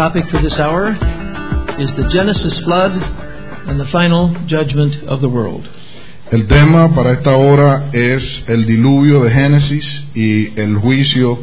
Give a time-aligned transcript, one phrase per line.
[0.00, 0.96] topic for this hour
[1.78, 2.92] is the Genesis flood
[3.68, 5.68] and the final judgment of the world.
[6.32, 11.36] El tema para esta hora es el diluvio de Génesis y el juicio.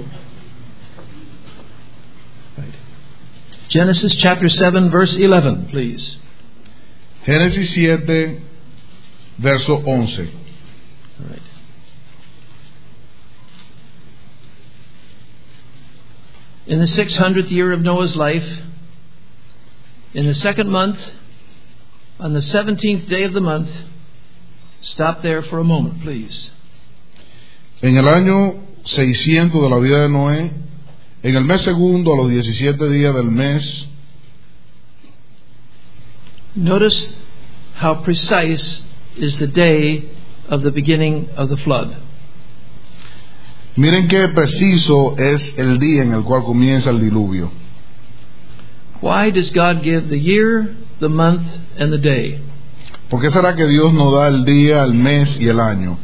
[3.70, 6.18] Genesis chapter 7, verse 11, please.
[7.28, 8.42] Génesis 7,
[9.38, 10.32] verso 11.
[11.20, 11.42] All right.
[16.68, 18.62] In the 600th year of Noah's life,
[20.14, 21.00] in the second month,
[22.20, 23.70] on the 17th day of the month,
[24.82, 26.52] stop there for a moment, please.
[27.82, 30.52] En el año 600 de la vida de Noé,
[31.24, 33.88] en el mes segundo, a los 17 días del mes,
[36.54, 37.22] Notice
[37.76, 38.82] how precise
[39.16, 40.10] is the day
[40.50, 41.96] of the beginning of the flood.
[43.78, 47.50] Miren qué preciso es el día en el cual comienza el diluvio.
[49.02, 51.46] Why does God give the year, the month,
[51.80, 52.42] and the day?
[53.10, 55.98] ¿Por qué será que Dios nos da el día, el mes y el año?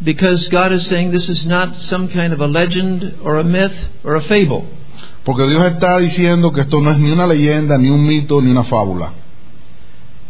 [0.00, 3.74] Because God is saying this is not some kind of a legend or a myth
[4.04, 4.64] or a fable.
[5.24, 8.50] Porque Dios está diciendo que esto no es ni una leyenda, ni un mito, ni
[8.50, 9.12] una fábula.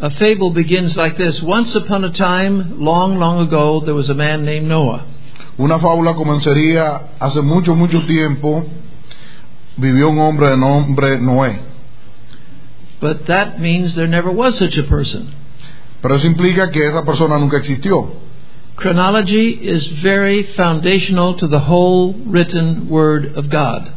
[0.01, 4.15] A fable begins like this Once upon a time, long, long ago, there was a
[4.15, 5.05] man named Noah.
[5.57, 8.67] Una fábula comenzaría hace mucho, mucho tiempo.
[9.77, 11.61] Vivió un hombre de nombre Noé.
[13.01, 15.33] But that means there never was such a person.
[16.01, 18.13] Pero eso implica que esa persona nunca existió.
[18.77, 23.91] Chronology is very foundational to the whole written Word of God.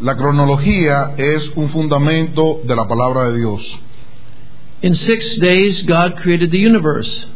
[0.00, 3.78] La cronología es un fundamento de la palabra de Dios.
[4.82, 7.26] In six days, God created the universe.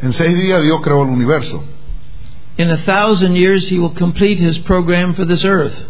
[0.00, 1.62] En seis días Dios creó el universo.
[2.58, 5.84] In a thousand years, He will complete His program for this earth.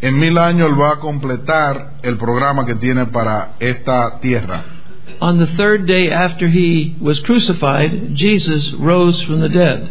[0.00, 4.64] En mil años Él va a completar el programa que tiene para esta tierra.
[5.20, 9.90] On the third day after He was crucified, Jesus rose from the dead.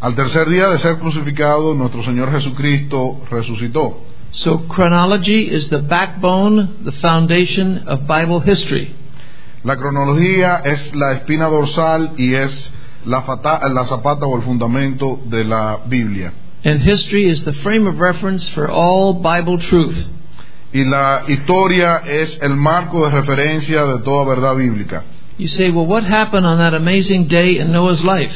[0.00, 3.98] Al tercer día de ser crucificado, nuestro Señor Jesucristo resucitó.
[4.32, 8.94] So, chronology is the backbone, the foundation of Bible history.
[9.62, 12.72] La cronología es la espina dorsal y es
[13.04, 16.32] la, fata- la zapata o el fundamento de la Biblia.
[16.64, 19.96] And history is the frame of reference for all Bible truth.
[20.72, 25.02] Y la historia es el marco de referencia de toda verdad bíblica.
[25.38, 28.34] You say, well, what happened on that amazing day in Noah's life?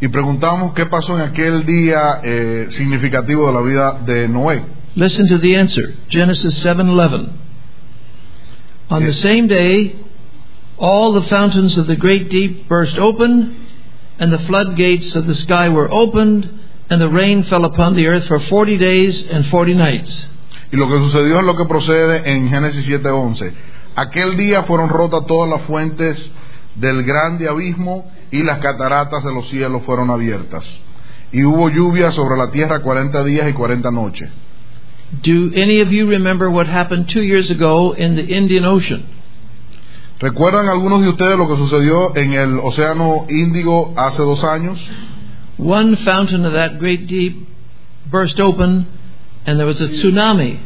[0.00, 4.62] Y preguntamos qué pasó en aquel día eh, significativo de la vida de Noé.
[4.96, 5.94] Listen to the answer.
[6.08, 7.28] Genesis 7:11.
[8.88, 9.18] On the Yes.
[9.20, 9.94] same day,
[10.80, 13.66] all the fountains of the great deep burst open,
[14.18, 16.48] and the floodgates of the sky were opened,
[16.88, 20.28] and the rain fell upon the earth for 40 days and 40 nights.
[20.72, 23.52] Y lo que sucedió es lo que procede en Génesis 7:11.
[23.96, 26.30] Aquel día fueron rotas todas las fuentes
[26.76, 30.80] del grande abismo y las cataratas de los cielos fueron abiertas.
[31.32, 34.30] Y hubo lluvia sobre la tierra 40 días y 40 noches.
[35.22, 39.04] Do any of you remember what happened 2 years ago in the Indian Ocean?
[40.20, 44.90] ¿Recuerdan algunos de ustedes lo que sucedió en el Océano Índigo hace dos años?
[45.56, 47.48] One fountain of that great deep
[48.10, 48.86] burst open,
[49.46, 50.58] and there was a tsunami.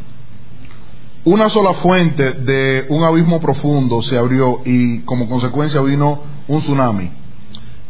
[1.23, 7.09] Una sola fuente de un abismo profundo se abrió y como consecuencia vino un tsunami.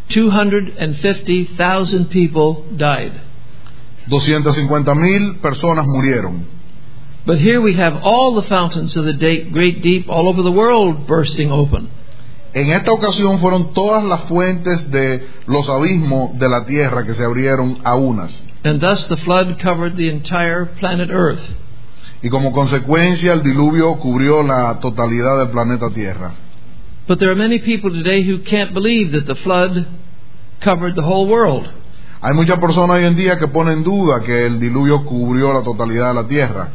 [0.07, 3.11] 250,000 people died.
[4.07, 6.45] 250 mil personas murieron.
[7.25, 9.13] But here we have all the fountains of the
[9.51, 11.89] great deep all over the world bursting open.
[12.53, 17.25] En esta ocasión fueron todas las fuentes de los abismos de la tierra que se
[17.25, 18.43] abrieron a unas.
[18.63, 21.41] And thus the flood covered the entire planet Earth.
[22.21, 26.33] Y como consecuencia el diluvio cubrió la totalidad del planeta Tierra.
[27.07, 29.85] But there are many people today who can't believe that the flood
[30.63, 31.67] covered the whole world.
[32.21, 36.09] Hay muchas personas hoy en día que ponen duda que el diluvio cubrió la totalidad
[36.09, 36.69] de la tierra.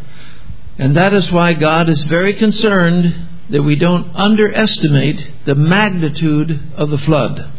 [0.81, 3.15] And that is why God is very concerned
[3.51, 7.51] that we don't underestimate the magnitude of the flood.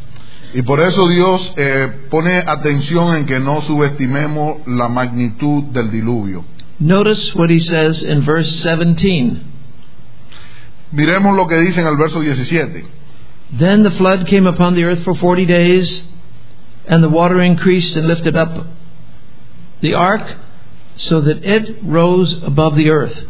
[0.56, 6.44] Y por eso Dios eh, pone atención en que no subestimemos la magnitud del diluvio.
[6.80, 9.40] Notice what he says in verse 17.
[10.92, 12.86] Miremos lo que dice en el verso 17.
[13.54, 16.10] Then the flood came upon the earth for forty days,
[16.88, 18.66] and the water increased and lifted up
[19.82, 20.38] the ark,
[20.96, 23.26] so that it rose above the earth.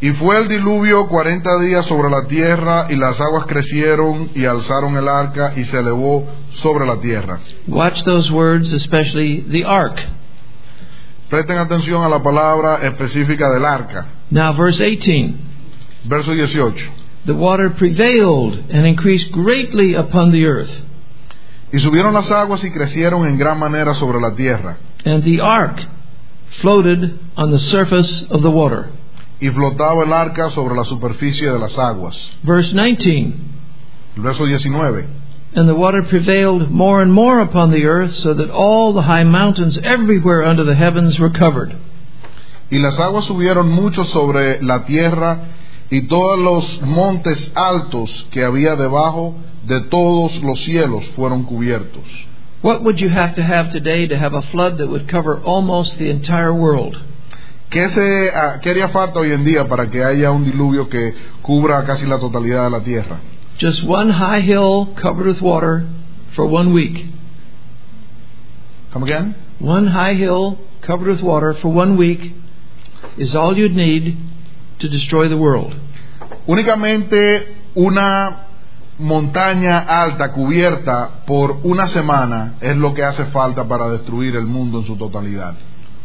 [0.00, 4.96] Y fue el diluvio cuarenta días sobre la tierra, y las aguas crecieron y alzaron
[4.96, 7.40] el arca y se elevó sobre la tierra.
[7.66, 10.00] Watch those words, especially the ark.
[11.28, 14.06] Presten atención a la palabra específica del arca.
[14.30, 15.34] Now, verse 18
[16.04, 16.92] Verso 18.
[17.26, 20.70] The water prevailed and increased greatly upon the earth,
[21.72, 24.76] Y subieron las aguas y crecieron en gran manera sobre la tierra.
[25.04, 25.84] and the ark
[26.60, 28.90] floated on the surface of the water.
[29.40, 32.32] Y flotaba el arca sobre la superficie de las aguas.
[32.42, 33.34] Verse 19
[34.16, 35.06] El verso 19.
[35.54, 39.24] And the water prevailed more and more upon the earth, so that all the high
[39.24, 41.74] mountains everywhere under the heavens were covered.
[42.70, 45.46] Y las aguas subieron mucho sobre la tierra
[45.90, 49.36] y todos los montes altos que había debajo
[49.66, 52.04] de todos los cielos fueron cubiertos.
[52.60, 55.98] What would you have to have today to have a flood that would cover almost
[55.98, 56.96] the entire world?
[57.70, 61.14] ¿Qué, se, ah, ¿Qué haría falta hoy en día para que haya un diluvio que
[61.42, 63.20] cubra casi la totalidad de la tierra?
[63.58, 65.86] Just one high hill covered with water
[66.32, 67.06] for one week.
[68.92, 69.36] Come again?
[69.60, 72.34] One high hill covered with water for one week
[73.18, 74.16] is all you'd need
[74.78, 75.74] to destroy the world.
[76.46, 77.46] Únicamente
[77.76, 78.47] una
[78.98, 84.78] montaña alta cubierta por una semana es lo que hace falta para destruir el mundo
[84.78, 85.54] en su totalidad.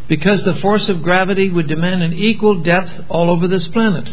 [0.07, 4.05] Because the force of gravity would demand an equal depth all over this planet.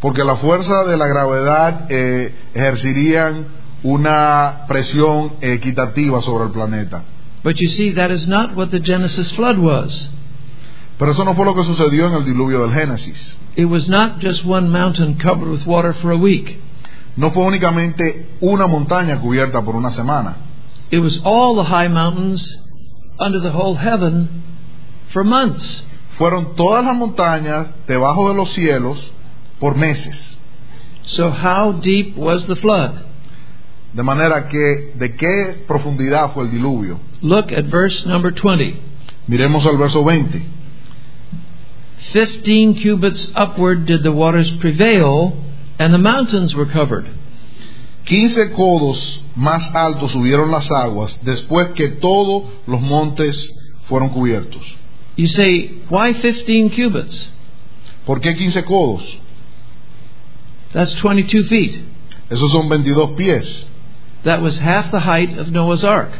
[0.00, 3.46] Porque la fuerza de la gravedad eh, ejercerían
[3.82, 7.04] una presión equitativa sobre el planeta.
[7.42, 10.10] But you see, that is not what the Genesis flood was.
[10.98, 13.36] Pero eso no fue lo que sucedió en el diluvio del Génesis.
[13.56, 16.58] It was not just one mountain covered with water for a week.
[17.16, 20.36] No fue únicamente una montaña cubierta por una semana.
[20.90, 22.56] It was all the high mountains
[23.18, 24.28] under the whole heaven
[25.08, 25.84] for months.
[26.18, 29.12] Fueron todas las montañas debajo de los cielos
[29.58, 30.36] por meses.
[31.06, 33.02] So how deep was the flood?
[33.92, 36.98] De manera que, ¿de qué profundidad fue el diluvio?
[37.20, 38.80] Look at verse number 20.
[39.28, 40.42] Miremos al verso 20.
[42.12, 45.32] Fifteen cubits upward did the waters prevail,
[45.78, 47.06] and the mountains were covered.
[48.04, 53.50] Quince codos más altos subieron las aguas después que todos los montes
[53.88, 54.62] fueron cubiertos.
[55.16, 57.30] You say, why 15 cubits?
[58.04, 59.18] ¿Por qué 15 codos?
[60.72, 61.80] That's 22 feet.
[62.28, 63.66] Esos son 22 pies.
[64.24, 66.10] That was half the height of Noah's Ark.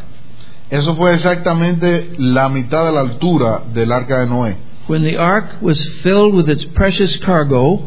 [0.70, 4.56] Eso fue exactamente la mitad de la altura del arca de Noé.
[4.86, 7.82] When the ark was filled with its precious cargo,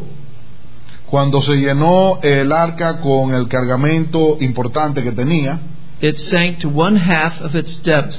[1.10, 5.58] Cuando se llenó el arca con el cargamento importante que tenía,
[6.00, 8.16] it sank to one half of its depth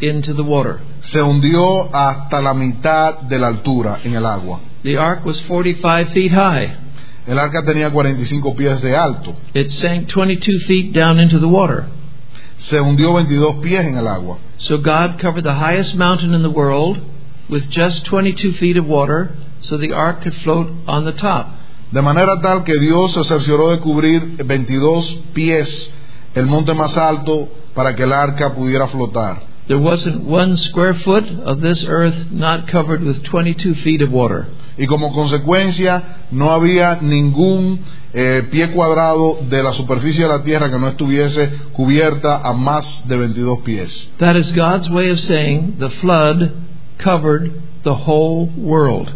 [0.00, 0.78] into the water.
[1.00, 4.60] se hundió hasta la mitad de la altura en el agua.
[4.82, 6.76] The ark was 45 feet high.
[7.26, 9.34] El arca tenía 45 pies de alto.
[9.54, 11.84] It sank 22 feet down into the water.
[12.56, 14.38] Se hundió 22 pies en el agua.
[14.56, 16.98] So God covered the highest mountain in the world
[17.48, 21.59] with just 22 feet of water so the ark could float on the top.
[21.92, 25.92] De manera tal que Dios se cercioró de cubrir 22 pies
[26.34, 29.50] el monte más alto para que el arca pudiera flotar.
[29.66, 34.46] There wasn't one square foot of this earth not covered with 22 feet of water.
[34.76, 37.80] Y como consecuencia no había ningún
[38.12, 43.06] eh, pie cuadrado de la superficie de la tierra que no estuviese cubierta a más
[43.06, 44.10] de 22 pies.
[44.18, 46.52] That is God's way of saying the flood
[46.98, 49.12] covered the whole world.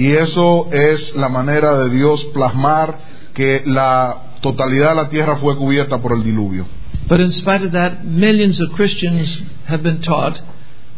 [0.00, 2.98] Y eso es la manera de Dios plasmar
[3.34, 6.64] que la totalidad de la tierra fue cubierta por el diluvio.
[7.06, 10.40] But in spite of that, millions of Christians have been taught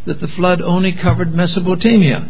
[0.06, 2.28] that the flood only covered Mesopotamia.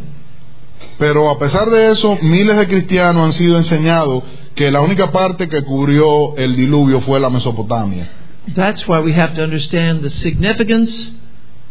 [0.98, 4.24] Pero a pesar de eso, miles de cristianos han sido enseñados
[4.54, 8.08] que la única parte que cubrió el diluvio fue la Mesopotamia.
[8.56, 11.12] That's why we have to understand the significance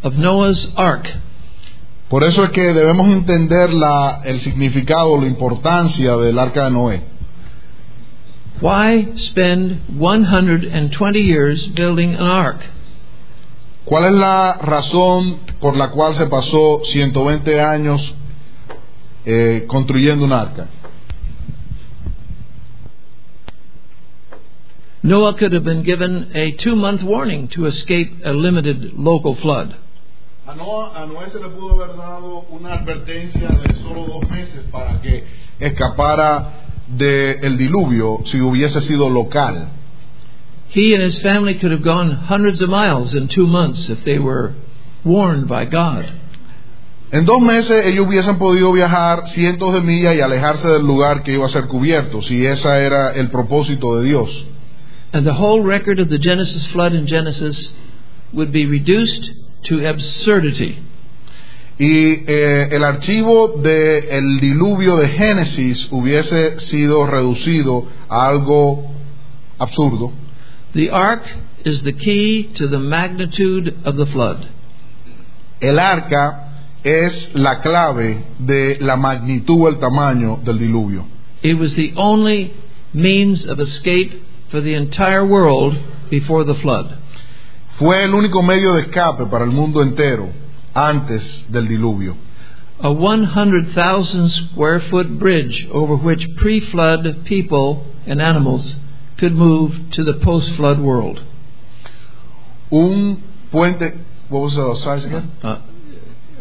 [0.04, 1.10] of Noah's Ark.
[2.12, 7.02] Por eso es que debemos entender la, el significado, la importancia del arca de Noé.
[8.60, 12.70] Why spend 120 years building an ark?
[13.86, 18.14] ¿Cuál es la razón por la cual se pasó 120 años
[19.24, 20.68] eh, construyendo un arca?
[25.02, 29.76] Noah could have been given a two month warning to escape a limited local flood.
[30.52, 34.60] A Noé, a Noé se le pudo haber dado una advertencia de solo dos meses
[34.70, 35.24] para que
[35.58, 39.70] escapara del diluvio si hubiese sido local.
[40.76, 44.20] He and his family could have gone hundreds of miles in two months if they
[44.20, 44.54] were
[45.06, 46.06] warned by God.
[47.14, 51.32] En dos meses ellos hubiesen podido viajar cientos de millas y alejarse del lugar que
[51.32, 54.46] iba a ser cubierto, si ese era el propósito de Dios.
[55.14, 57.74] And the whole record of the Genesis flood in Genesis
[58.34, 59.32] would be reduced
[59.64, 60.80] to absurdity.
[61.80, 68.92] y eh, el archivo del diluvio de Génesis hubiese sido reducido a algo
[69.58, 70.12] absurdo,
[70.74, 71.24] The ark
[71.66, 74.46] is the key to the magnitude of the flood.
[75.60, 76.48] el arca
[76.84, 81.06] es la clave de la magnitud o el tamaño del diluvio.
[81.44, 82.54] It was the only
[82.94, 84.12] means of escape
[84.50, 85.76] for the entire world
[86.10, 86.98] before the flood.
[87.82, 90.30] Fue el único medio de escape para el mundo entero
[90.72, 92.16] antes del diluvio.
[92.80, 98.76] A 100,000 square foot bridge over which pre flood people and animals
[99.18, 101.22] could move to the post flood world.
[102.72, 103.96] Un puente,
[104.30, 105.32] what was the size again?
[105.42, 105.58] Uh,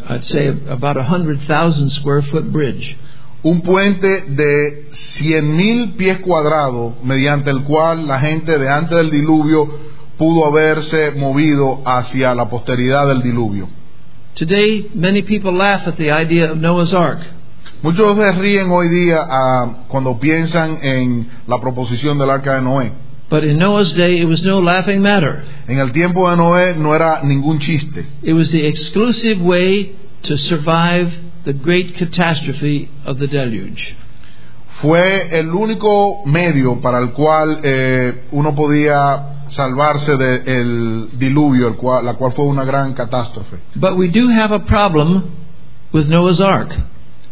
[0.09, 2.99] I'd say about a 100,000 square foot bridge.
[3.43, 9.89] Un puente de 100.000 pies cuadrados mediante el cual la gente de antes del diluvio
[10.21, 13.67] pudo haberse movido hacia la posteridad del diluvio.
[14.35, 17.21] Today, many people laugh at the idea of Noah's Ark.
[17.81, 22.91] Muchos se ríen hoy día ah, cuando piensan en la proposición del arca de Noé.
[23.31, 25.43] But in Noah's day, it was no laughing matter.
[25.67, 28.05] En el tiempo de Noé no era ningún chiste.
[28.21, 33.95] It was the exclusive way to survive the great catastrophe of the deluge.
[34.81, 42.05] Fue el único medio para el cual eh, uno podía salvarse del diluvio, el cual-
[42.05, 43.57] la cual fue una gran catástrofe.
[43.75, 45.23] But we do have a problem
[45.93, 46.69] with Noah's Ark.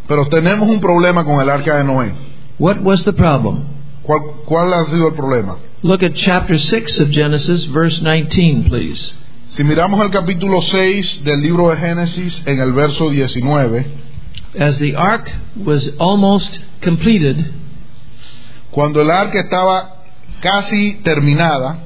[0.08, 2.12] Pero tenemos un problema con el arca de Noé.
[2.60, 3.64] What was the problem?
[4.04, 5.58] ¿Cuál, cuál ha sido el problema?
[5.82, 9.14] Look at chapter 6 of Genesis, verse 19, please.
[9.48, 13.86] Si miramos el capítulo 6 del libro de Génesis en el verso 19,
[14.56, 17.54] As the ark was almost completed,
[18.72, 19.98] cuando el arca estaba
[20.42, 21.80] casi terminada,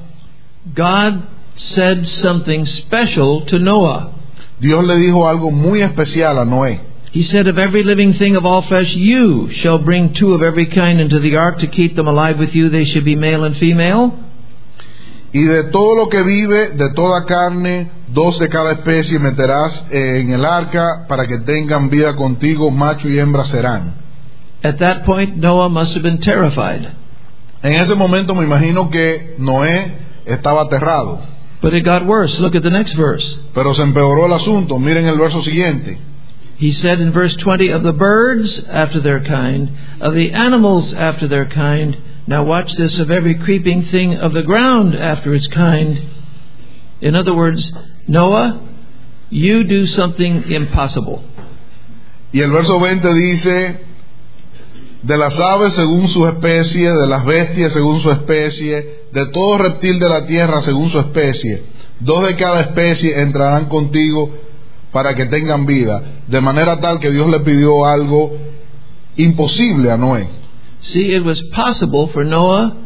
[0.74, 4.12] God said something special to Noah.
[4.60, 6.80] Dios le dijo algo muy especial a Noé.
[7.12, 10.66] He said, Of every living thing of all flesh, you shall bring two of every
[10.66, 12.68] kind into the ark to keep them alive with you.
[12.68, 14.18] They should be male and female.
[15.34, 20.30] Y de todo lo que vive, de toda carne, dos de cada especie meterás en
[20.30, 23.96] el arca para que tengan vida contigo, macho y hembra serán.
[24.62, 26.88] At that point, Noah must have been terrified.
[27.62, 29.92] En ese momento me imagino que Noé
[30.24, 31.20] estaba aterrado,
[31.60, 32.40] But it got worse.
[32.40, 33.36] Look at the next verse.
[33.52, 34.78] pero se empeoró el asunto.
[34.78, 35.98] Miren el verso siguiente.
[36.58, 41.26] He said in verse 20, Of the birds after their kind, of the animals after
[41.26, 41.96] their kind.
[42.26, 46.00] Now watch this, of every creeping thing of the ground after its kind.
[47.00, 47.70] In other words,
[48.08, 48.60] Noah,
[49.30, 51.22] you do something impossible.
[52.32, 53.80] Y el verso 20 dice,
[55.02, 59.98] de las aves según su especie, de las bestias según su especie, de todo reptil
[59.98, 61.62] de la tierra según su especie,
[62.00, 64.30] dos de cada especie entrarán contigo
[64.90, 68.34] para que tengan vida, de manera tal que Dios le pidió algo
[69.16, 70.43] imposible a Noé.
[70.84, 72.76] See, it was possible for Noah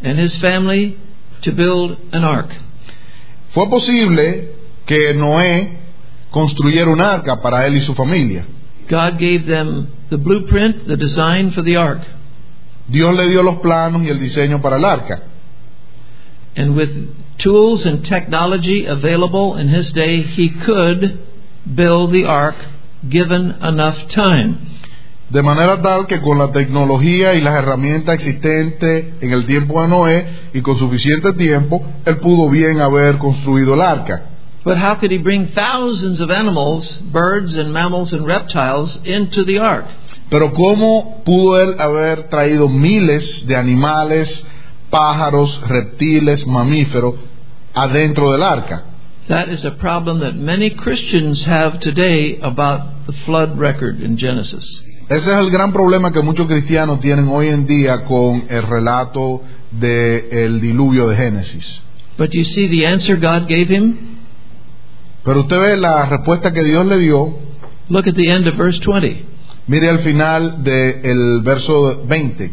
[0.00, 0.98] and his family
[1.42, 2.50] to build an ark.
[3.52, 4.54] Fue posible
[4.86, 5.78] que Noé
[6.30, 8.46] construyera un arca para él y su familia.
[8.88, 12.00] God gave them the blueprint, the design for the ark.
[12.90, 15.22] Dios le dio los planos y el diseño para el arca.
[16.56, 21.18] And with tools and technology available in his day, he could
[21.74, 22.56] build the ark
[23.06, 24.77] given enough time.
[25.30, 29.88] De manera tal que con la tecnología y las herramientas existentes en el tiempo de
[29.88, 34.22] Noé y con suficiente tiempo, él pudo bien haber construido el arca.
[34.64, 39.58] But how could he bring thousands of animals, birds and mammals and reptiles into the
[39.58, 39.84] ark?
[40.30, 44.46] Pero ¿cómo pudo él haber traído miles de animales,
[44.90, 47.14] pájaros, reptiles, mamíferos
[47.74, 48.84] adentro del arca?
[49.28, 54.82] That is a problem that many Christians have today about the flood record in Genesis.
[55.08, 59.40] Ese es el gran problema que muchos cristianos tienen hoy en día con el relato
[59.70, 61.82] del diluvio de Génesis.
[62.18, 63.96] But you see the answer God gave him?
[65.24, 67.38] Pero usted ve la respuesta que Dios le dio,
[67.88, 69.24] Look at the end of verse 20.
[69.66, 72.50] mire al final del verso 20.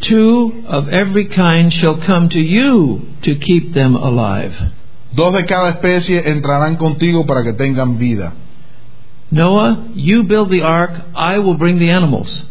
[0.00, 4.52] Two of every kind shall come to you to keep them alive.
[5.12, 8.32] Dos de cada especie entrarán contigo para que tengan vida.
[9.30, 12.44] Noah, you build the ark, I will bring the animals.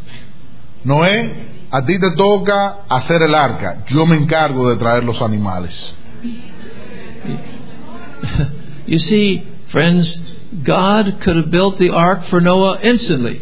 [0.86, 5.94] Noé, a ti te toca hacer el arca, yo me encargo de traer los animales.
[8.88, 10.18] You see, friends,
[10.66, 13.42] God could have built the ark for Noah instantly.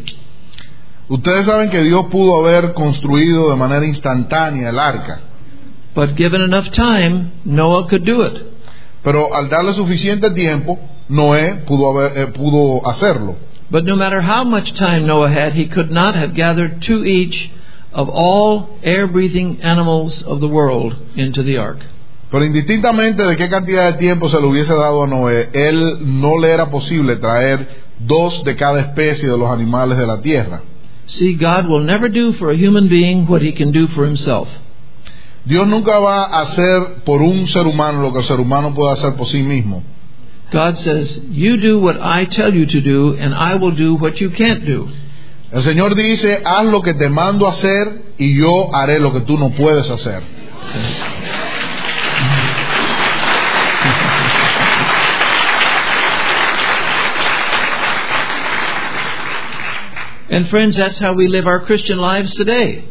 [1.10, 5.22] Ustedes saben que Dios pudo haber construido de manera instantánea el arca,
[5.96, 8.44] But given enough time, Noah could do it.
[9.04, 10.78] pero al darle suficiente tiempo,
[11.10, 13.36] Noé pudo, haber, eh, pudo hacerlo.
[13.70, 17.52] But no matter how much time Noah had, he could not have gathered two each
[17.94, 21.80] of all air breathing animals of the world into the ark.
[22.30, 26.38] Pero indistintamente de qué cantidad de tiempo se le hubiese dado a Noé, él no
[26.38, 30.62] le era posible traer dos de cada especie de los animales de la tierra.
[31.06, 34.50] See, God will never do for a human being what he can do for himself.
[35.46, 38.92] Dios nunca va a hacer por un ser humano lo que el ser humano puede
[38.92, 39.82] hacer por sí mismo.
[40.52, 44.22] God says, You do what I tell you to do, and I will do what
[44.22, 44.88] you can't do.
[45.52, 49.38] El Señor dice, haz lo que te mando hacer y yo haré lo que tú
[49.38, 50.22] no puedes hacer.
[60.30, 62.84] And friends, that's how we live our Christian lives today.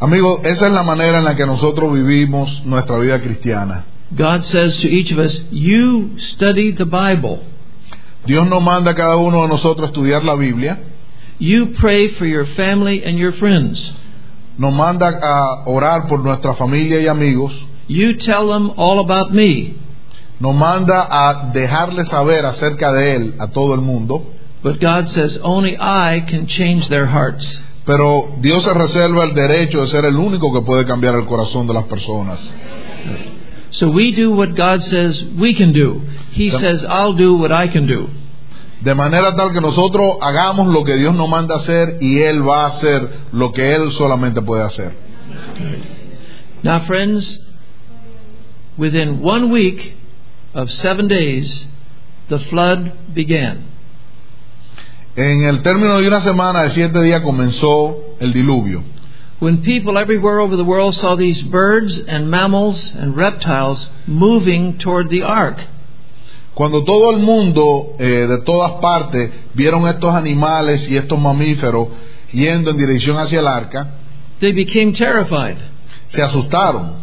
[0.00, 3.84] Amigos, esa es la manera en la que nosotros vivimos nuestra vida cristiana.
[4.16, 7.40] God says to each of us, You study the Bible.
[8.26, 10.78] Dios nos manda a cada uno de nosotros a estudiar la Biblia,
[11.38, 13.92] You pray for your family and your friends.
[14.56, 19.74] nos manda a orar por nuestra familia y amigos, You tell them all about me.
[20.40, 24.24] nos manda a dejarle saber acerca de Él a todo el mundo,
[24.62, 27.60] But God says, Only I can change their hearts.
[27.84, 31.66] pero Dios se reserva el derecho de ser el único que puede cambiar el corazón
[31.66, 32.50] de las personas.
[33.74, 36.00] So we do what God says we can do.
[36.30, 38.08] He says, I'll do what I can do.
[38.80, 42.64] De manera tal que nosotros hagamos lo que Dios nos manda hacer y Él va
[42.64, 44.94] a hacer lo que Él solamente puede hacer.
[46.62, 47.40] Now, friends,
[48.76, 49.96] within one week
[50.54, 51.66] of seven days,
[52.28, 53.64] the flood began.
[55.16, 58.84] En el término de una semana de siete días comenzó el diluvio.
[59.44, 65.10] When people everywhere over the world saw these birds and mammals and reptiles moving toward
[65.10, 65.58] the ark,
[66.54, 71.88] Cuando todo el mundo eh, de todas partes vieron estos animales y estos mamíferos
[72.32, 73.90] yendo en dirección hacia el arca,
[74.40, 75.58] they became terrified.
[76.08, 77.02] se asustaron.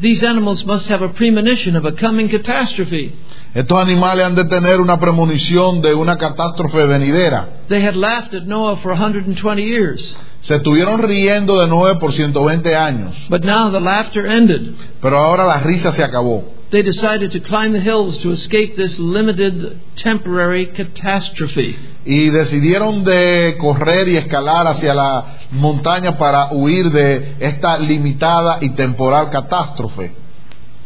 [0.00, 3.12] These animals must have a premonition of a coming catastrophe.
[3.54, 7.48] Estos animales han de tener una premonición de una catástrofe venidera.
[7.68, 12.74] They had laughed at Noah for 120 years, Se estuvieron riendo de Noé por 120
[12.74, 14.74] años, but now the laughter ended.
[15.02, 16.44] pero ahora la risa se acabó.
[16.70, 21.76] They decided to climb the hills to escape this limited temporary catastrophe.
[22.06, 28.70] Y decidieron de correr y escalar hacia la montaña para huir de esta limitada y
[28.70, 30.21] temporal catástrofe.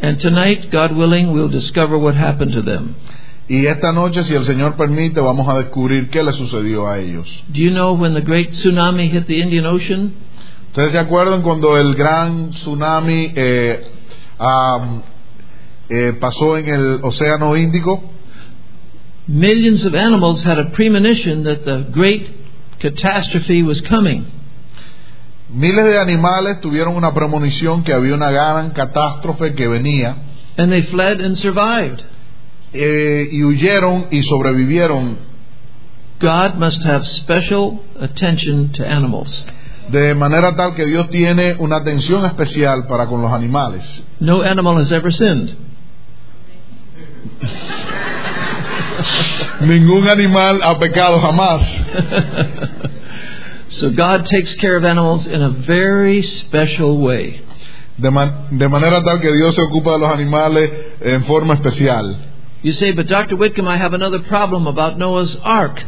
[0.01, 2.97] And tonight, God willing, we'll discover what happened to them.
[3.49, 7.45] Y esta noche, si el Señor permite, vamos a descubrir qué le sucedió a ellos.
[7.49, 10.13] Do you know when the great tsunami hit the Indian Ocean?
[10.69, 13.85] ¿Ustedes se acuerdan cuando el gran tsunami eh,
[14.39, 15.03] am,
[15.89, 18.03] eh, pasó en el Océano Índico?
[19.29, 22.29] Millions of animals had a premonition that the great
[22.81, 24.27] catastrophe was coming.
[25.57, 30.17] Miles de animales tuvieron una premonición que había una gran catástrofe que venía
[30.59, 32.03] And they fled and survived.
[32.73, 35.19] eh, y huyeron y sobrevivieron.
[36.21, 39.47] God must have special attention to animals.
[39.91, 44.07] De manera tal que Dios tiene una atención especial para con los animales.
[44.21, 45.57] No animal has ever sinned.
[49.61, 51.81] Ningún animal ha pecado jamás.
[53.69, 57.41] So God takes care of animals in a very special way.
[57.99, 62.17] De, man- de manera tal que Dios se ocupa de los animales en forma especial.
[62.63, 63.37] You say, but Dr.
[63.37, 65.83] Whitcomb, I have another problem about Noah's ark.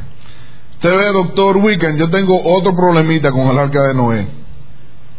[0.75, 1.59] Usted ve, doctor
[1.97, 4.27] yo tengo otro problemita con el arca de Noé.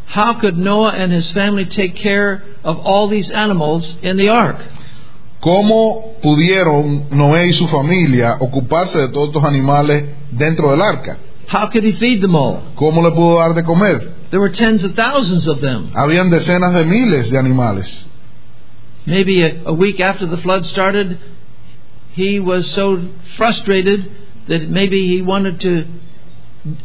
[0.07, 4.57] How could Noah and his family take care of all these animals in the ark?
[5.41, 11.17] ¿Cómo pudieron Noé y su familia ocuparse de todos estos animales dentro del arca?
[11.49, 12.61] How could he feed them all?
[12.75, 14.13] ¿Cómo le pudo dar de comer?
[14.29, 15.91] There were tens of thousands of them.
[15.95, 18.05] Habían decenas de miles de animales.
[19.07, 21.17] Maybe a, a week after the flood started,
[22.11, 22.99] he was so
[23.35, 24.11] frustrated
[24.47, 25.85] that maybe he wanted to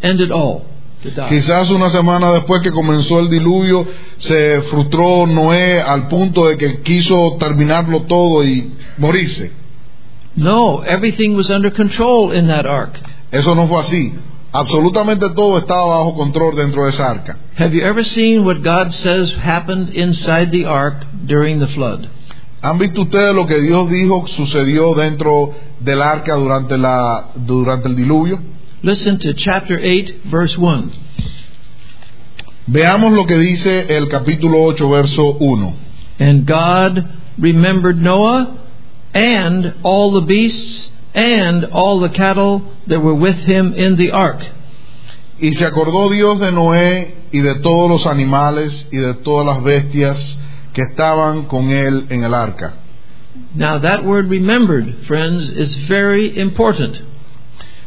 [0.03, 0.65] end it all.
[1.29, 6.81] Quizás una semana después que comenzó el diluvio, se frustró Noé al punto de que
[6.81, 9.53] quiso terminarlo todo y morirse.
[10.37, 12.99] No, everything was under control in that ark.
[13.31, 14.15] Eso no fue así.
[14.55, 17.37] Absolutamente todo estaba bajo control dentro de esa arca.
[17.59, 22.09] Have you ever seen what God says happened inside the ark during the flood?
[22.63, 27.97] ¿Han visto ustedes lo que Dios dijo sucedió dentro del arca durante, la, durante el
[27.97, 28.39] diluvio?
[28.83, 30.91] Listen to chapter 8, verse 1.
[32.69, 35.77] Veamos lo que dice el capítulo 8, verso 1.
[36.21, 37.05] And God
[37.39, 38.57] remembered Noah
[39.13, 44.45] and all the beasts, and all the cattle that were with him in the ark.
[45.39, 49.63] Y se acordó Dios de Noé y de todos los animales y de todas las
[49.63, 50.41] bestias
[50.73, 52.75] que estaban con él en el arca.
[53.55, 57.01] Now, that word remembered, friends, is very important.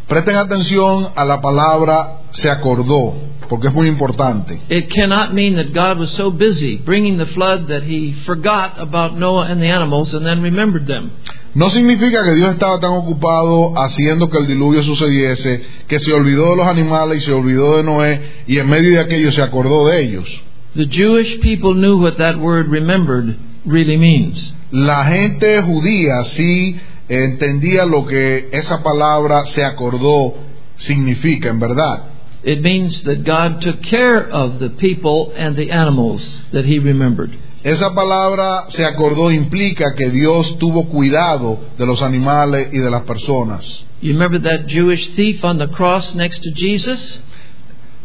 [0.07, 3.15] Presten atención a la palabra se acordó,
[3.47, 4.61] porque es muy importante.
[4.69, 9.17] It cannot mean that God was so busy bringing the flood that he forgot about
[9.17, 11.11] Noah and the animals and then remembered them.
[11.53, 16.51] No significa que Dios estaba tan ocupado haciendo que el diluvio sucediese que se olvidó
[16.51, 19.87] de los animales y se olvidó de Noé y en medio de aquello se acordó
[19.87, 20.27] de ellos.
[20.75, 24.53] The Jewish people knew what that word remembered really means.
[24.69, 26.79] La gente judía sí
[27.09, 30.35] entendía lo que esa palabra se acordó
[30.75, 32.16] significa en verdad.
[32.43, 37.31] It means that God took care of the people and the animals that he remembered.
[37.63, 43.01] Esa palabra se acordó implica que Dios tuvo cuidado de los animales y de las
[43.01, 43.83] personas.
[43.99, 47.19] You remember that Jewish thief on the cross next to Jesus?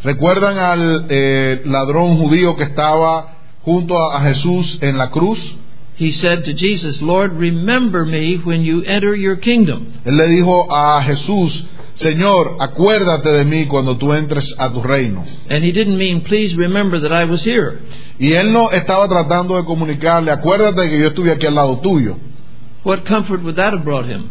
[0.02, 5.56] ¿Recuerdan al eh, ladrón judío que estaba junto a, a Jesús en la cruz?
[5.96, 9.92] He said to Jesus, Lord, remember me when you enter your kingdom.
[10.04, 15.24] Él le dijo a Jesús, Señor, acuérdate de mí cuando tú entres a tu reino.
[15.50, 17.80] And he didn't mean, please remember that I was here.
[18.18, 22.16] Y él no estaba tratando de comunicarle, acuérdate que yo estuve aquí al lado tuyo.
[22.84, 24.30] What comfort would that have brought him?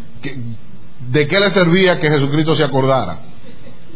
[1.12, 3.20] ¿De qué le servía que Jesucristo se acordara?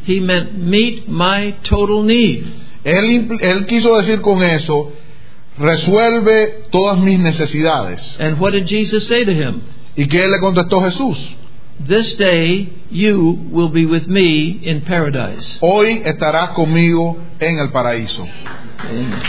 [0.08, 2.46] He meant, meet my total need.
[2.84, 4.92] Él, él quiso decir con eso,
[5.58, 8.20] resuelve todas mis necesidades.
[8.20, 9.62] And what did Jesus say to him?
[9.96, 11.36] ¿Y qué le contestó Jesús?
[11.80, 15.58] This day you will be with me in paradise.
[15.62, 18.28] Hoy estarás conmigo en el paraíso.
[18.80, 19.22] Amen.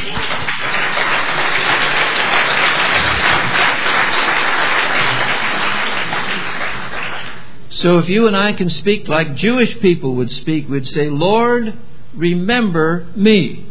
[7.69, 11.75] So if you and I can speak like Jewish people would speak, we'd say, Lord,
[12.15, 13.67] remember me.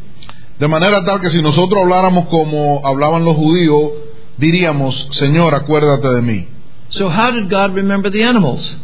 [0.60, 3.92] De manera tal que si nosotros habláramos como hablaban los judíos,
[4.38, 6.48] diríamos, Señor, acuérdate de mí.
[6.96, 8.78] So how did God remember the animals?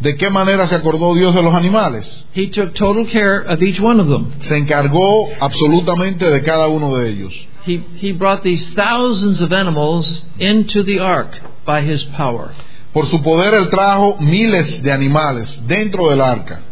[0.00, 2.24] ¿De qué manera se acordó Dios de los animales?
[2.32, 4.32] He took total care of each one of them.
[4.40, 7.34] Se encargó absolutamente de cada uno de ellos.
[7.66, 12.52] He, he brought these thousands of animals into the ark by his power.
[12.94, 16.62] Por su poder él trajo miles de animales dentro del arca.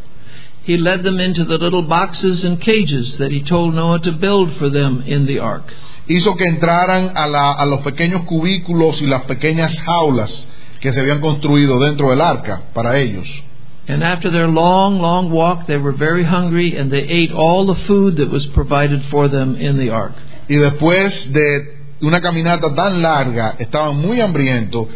[0.65, 4.53] He led them into the little boxes and cages that he told Noah to build
[4.59, 5.65] for them in the ark.
[6.09, 10.47] Hizo que entraran a, la- a los pequeños cubículos y las pequeñas jaulas
[10.81, 13.45] que se habían construido dentro del arca para ellos.
[13.89, 17.81] And after their long, long walk, they were very hungry and they ate all the
[17.87, 20.13] food that was provided for them in the ark.
[20.47, 24.89] Y después de una caminata tan larga, estaban muy hambrientos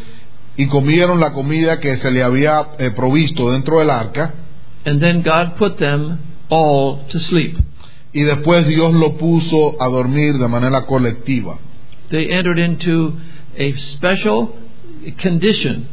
[0.56, 4.34] y comieron la comida que se le había eh, provisto dentro del arca.
[4.84, 6.18] And then God put them
[6.50, 7.56] all to sleep.
[8.12, 11.58] Y después Dios lo puso a dormir de manera colectiva.
[12.10, 13.14] They entered into
[13.58, 14.54] a special
[15.18, 15.88] condition,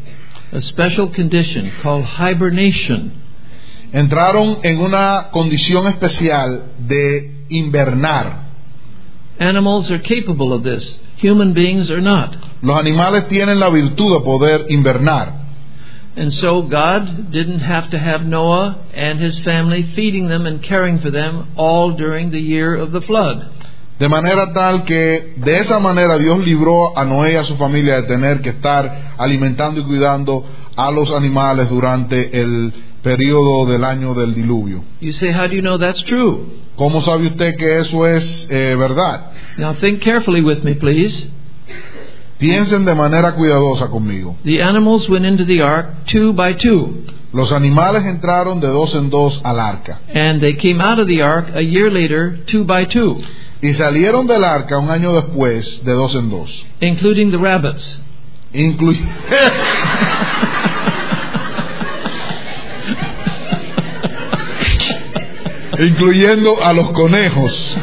[0.51, 3.11] a special condition called hibernation.
[3.91, 8.47] Entraron en una condición especial de invernar.
[9.39, 10.99] Animals are capable of this.
[11.17, 12.35] Human beings are not.
[12.61, 15.39] Los animales tienen la virtud de poder invernar.
[16.15, 20.99] And so God didn't have to have Noah and his family feeding them and caring
[20.99, 23.49] for them all during the year of the flood.
[23.99, 27.95] De manera tal que de esa manera Dios libró a Noé y a su familia
[28.01, 30.45] de tener que estar alimentando y cuidando
[30.77, 34.83] a los animales durante el periodo del año del diluvio.
[35.01, 36.45] You say, how do you know that's true?
[36.77, 39.31] ¿Cómo sabe usted que eso es eh, verdad?
[39.57, 41.29] Now think carefully with me, please.
[42.37, 44.37] Piensen de manera cuidadosa conmigo.
[44.45, 49.09] The animals went into the ark two by two, Los animales entraron de dos en
[49.09, 52.85] dos al arca and they came out of the ark a year later two by
[52.85, 53.17] two,
[53.61, 56.65] y salieron del arca un año después de dos en dos.
[56.81, 57.99] including the rabbits.
[58.53, 58.97] Inclu-
[65.79, 67.75] incluyendo a los conejos.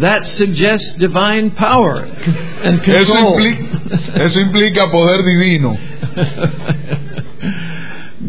[0.00, 2.04] That suggests divine power
[2.64, 3.40] and Eso, control.
[3.40, 5.76] impli- eso implica poder divino.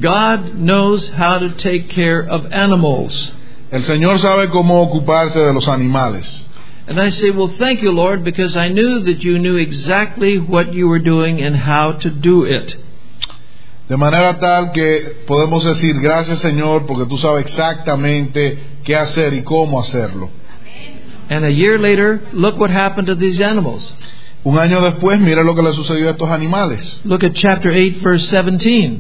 [0.02, 3.32] God knows how to take care of animals.
[3.74, 6.46] El Señor sabe cómo ocuparse de los animales.
[6.88, 10.74] And I say, Well, thank you, Lord, because I knew that you knew exactly what
[10.74, 12.76] you were doing and how to do it.
[13.90, 19.42] De manera tal que podemos decir gracias Señor porque tú sabes exactamente qué hacer y
[19.42, 20.30] cómo hacerlo.
[21.32, 23.96] And a year later, look what happened to these animals.
[24.44, 27.02] Un año después, mire lo que le sucedió a estos animales.
[27.06, 29.00] Look at chapter 8, verse 17.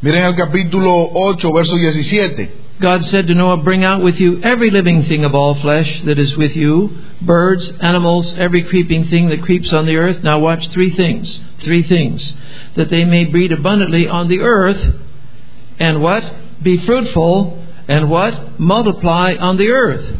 [0.00, 2.65] Miren el capítulo 8, verso 17.
[2.80, 6.18] God said to Noah, Bring out with you every living thing of all flesh that
[6.18, 6.90] is with you
[7.22, 10.22] birds, animals, every creeping thing that creeps on the earth.
[10.22, 11.40] Now watch three things.
[11.58, 12.36] Three things.
[12.74, 14.94] That they may breed abundantly on the earth,
[15.78, 16.30] and what?
[16.62, 18.60] Be fruitful, and what?
[18.60, 20.14] Multiply on the earth.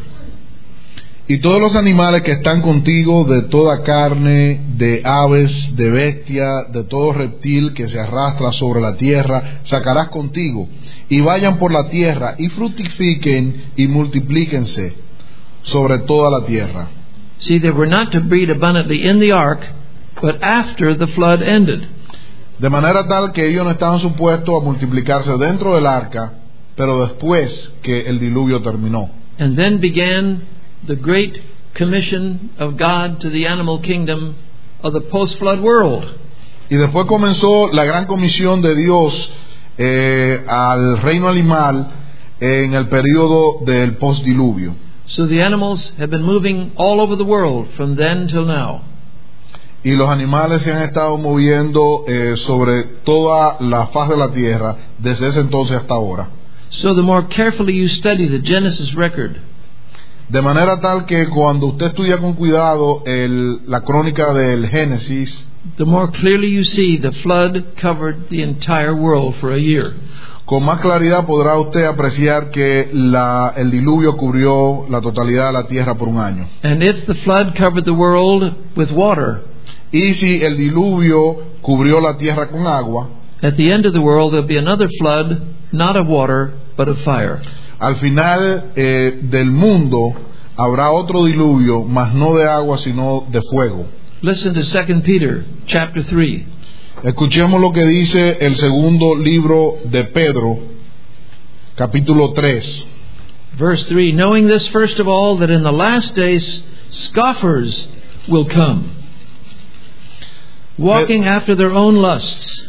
[1.29, 6.85] Y todos los animales que están contigo, de toda carne, de aves, de bestia, de
[6.85, 10.69] todo reptil que se arrastra sobre la tierra, sacarás contigo,
[11.09, 14.95] y vayan por la tierra, y fructifiquen y multiplíquense
[15.63, 16.89] sobre toda la tierra.
[17.39, 19.67] See, they were not to breed abundantly in the ark,
[20.23, 21.89] but after the flood ended.
[22.59, 26.35] De manera tal que ellos no estaban supuestos a multiplicarse dentro del arca,
[26.77, 29.11] pero después que el diluvio terminó.
[29.39, 30.56] And then began
[30.87, 31.41] the great
[31.75, 34.37] commission of God to the animal kingdom
[34.83, 36.05] of the post flood world.
[36.69, 39.33] Y después comenzó la gran comisión de Dios
[39.79, 41.89] eh, al reino animal
[42.41, 44.75] en el periodo del postdiluvio.
[45.07, 48.83] So the animals have been moving all over the world from then till now.
[49.85, 54.77] Y los animales se han estado moviendo eh, sobre toda la faz de la tierra
[54.99, 56.29] desde ese entonces hasta ahora.
[56.71, 59.37] So the more carefully you study the Genesis record,
[60.29, 65.85] De manera tal que cuando usted estudia con cuidado el- la crónica del Génesis, the
[65.85, 69.93] more clearly you see the flood covered the entire world for a year.
[70.45, 75.67] con más claridad podrá usted apreciar que la- el diluvio cubrió la totalidad de la
[75.67, 76.49] tierra por un año.
[76.63, 79.43] And if the flood covered the world with water,
[79.93, 83.09] Y si el diluvio cubrió la tierra con agua,
[83.43, 85.39] at the end of the world there'll be another flood,
[85.73, 87.41] not of water, but of fire.
[87.79, 90.15] Al final eh, del mundo
[90.57, 93.87] habrá otro diluvio, mas no de agua, sino de fuego.
[94.23, 96.47] Listen to 2 Peter chapter 3.
[97.05, 100.59] Escuchemos lo que dice el segundo libro de Pedro,
[101.77, 102.87] capítulo 3.
[103.59, 107.89] Verse 3 Knowing this, first of all, that in the last days scoffers
[108.29, 108.91] will come,
[110.79, 112.67] walking after their own lusts,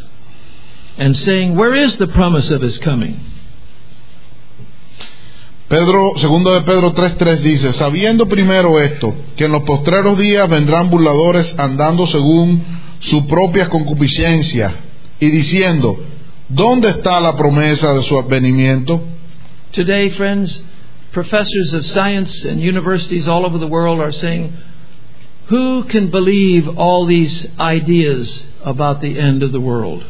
[0.98, 3.20] and saying, Where is the promise of his coming?
[5.68, 10.88] Pedro, segundo de Pedro 3:3 dice, sabiendo primero esto, que en los postreros días vendrán
[10.88, 12.64] burladores andando según
[13.00, 14.74] su propia concupiscencia
[15.20, 15.96] y diciendo,
[16.48, 19.02] ¿dónde está la promesa de su advenimiento?
[19.72, 20.64] Today, friends,
[21.12, 24.54] professors of science and universities all over the world are saying,
[25.50, 30.02] Who can believe all these ideas about the end of the world?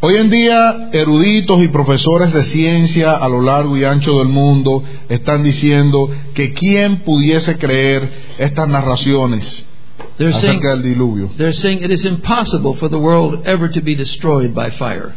[0.00, 4.84] Hoy en día, eruditos y profesores de ciencia a lo largo y ancho del mundo
[5.08, 8.08] están diciendo que quién pudiese creer
[8.38, 9.66] estas narraciones
[10.16, 11.30] They're saying, acerca del diluvio.
[11.36, 15.14] they're saying it is impossible for the world ever to be destroyed by fire.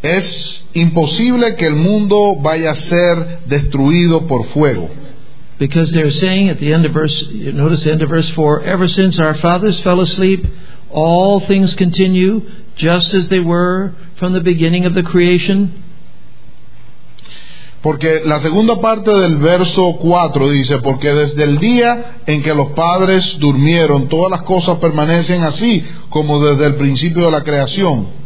[0.00, 4.88] Es imposible que el mundo vaya a ser destruido por fuego.
[5.58, 8.88] Because they're saying at the end of verse, notice the end of verse 4, ever
[8.88, 10.46] since our fathers fell asleep,
[10.90, 12.40] all things continue
[12.76, 15.82] just as they were from the beginning of the creation.
[17.82, 22.70] Porque la segunda parte del verso 4 dice, porque desde el día en que los
[22.70, 28.21] padres durmieron, todas las cosas permanecen así como desde el principio de la creación.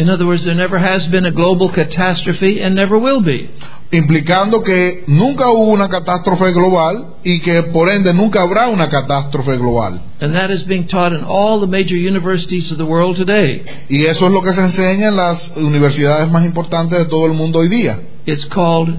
[0.00, 3.50] In other words, there never has been a global catastrophe and never will be.
[3.92, 9.56] Implicando que nunca hubo una catástrofe global y que por ende nunca habrá una catástrofe
[9.58, 10.00] global.
[10.20, 13.62] And that is being taught in all the major universities of the world today.
[13.90, 17.32] Y eso es lo que se enseña en las universidades más importantes de todo el
[17.34, 18.00] mundo hoy día.
[18.26, 18.96] It's called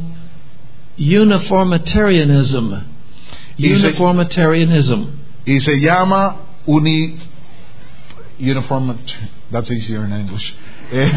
[0.98, 2.74] uniformitarianism.
[3.58, 5.06] Y se- Uniformitarianism.
[5.46, 6.36] Y se llama
[6.68, 7.16] uni
[8.40, 8.96] uniform
[9.52, 10.54] that's easier in English.
[10.92, 11.12] Eh,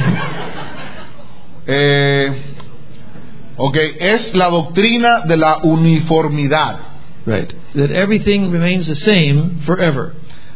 [1.66, 2.42] eh,
[3.56, 6.78] ok, es la doctrina de la uniformidad,
[7.26, 7.54] Right.
[7.74, 10.12] That everything remains the same forever.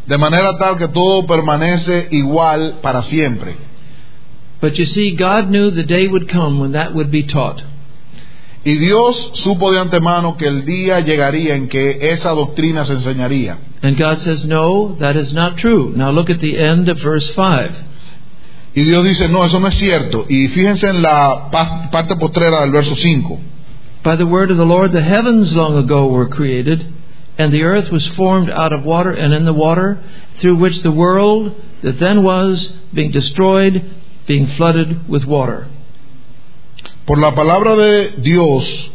[0.06, 3.56] de manera tal que todo permanece igual para siempre.
[4.60, 7.62] But you see, God knew the day would come when that would be taught.
[8.64, 13.56] Y Dios supo de antemano que el día llegaría en que esa doctrina se enseñaría.
[13.82, 15.92] And God says, No, that is not true.
[15.96, 17.70] Now look at the end of verse 5.
[18.78, 20.24] Y Dios dice, no, eso no es cierto.
[20.28, 23.38] Y fíjense en la pa- parte postrera del verso 5.
[24.04, 26.86] By the word of the Lord, the heavens long ago were created,
[27.38, 29.98] and the earth was formed out of water and in the water,
[30.36, 33.82] through which the world that then was, being destroyed,
[34.26, 35.66] being flooded with water.
[37.04, 38.92] Por la palabra de Dios,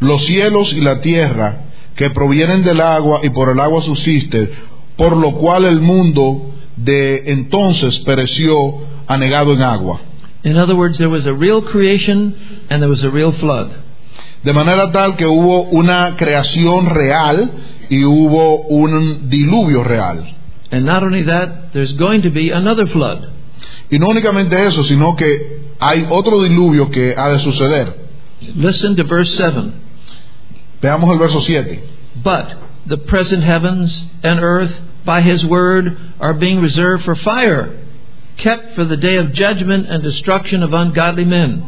[0.00, 1.62] los cielos y la tierra,
[1.94, 4.50] que provienen del agua y por el agua subsisten,
[4.96, 8.54] por lo cual el mundo de entonces pereció
[9.06, 10.00] anegado en agua.
[10.44, 13.72] In other words, there was a real creation and there was a real flood.
[14.44, 17.50] De manera tal que hubo una creación real
[17.90, 20.24] y hubo un diluvio real.
[20.70, 23.32] And not only that, there's going to be another flood.
[23.90, 27.92] Y no únicamente eso, sino que hay otro diluvio que ha de suceder.
[28.54, 29.72] Listen to verse 7.
[30.80, 31.80] Veamos el verso 7.
[32.22, 32.54] But
[32.86, 37.85] the present heavens and earth by his word are being reserved for fire,
[38.36, 41.62] kept for the day of judgment and destruction of ungodly men.